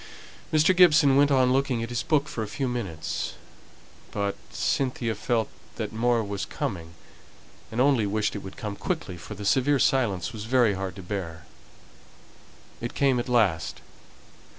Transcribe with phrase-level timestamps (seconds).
[0.51, 0.75] Mr.
[0.75, 3.35] Gibson went on looking at his book for a few minutes;
[4.09, 6.95] but Cynthia felt that more was coming,
[7.71, 11.03] and only wished it would come quickly, for the severe silence was very hard to
[11.03, 11.45] bear.
[12.81, 13.81] It came at last.